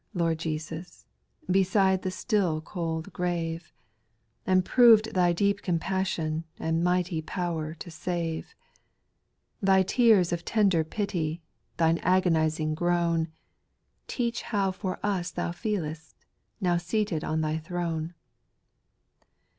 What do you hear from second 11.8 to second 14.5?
agonizing groan. Teach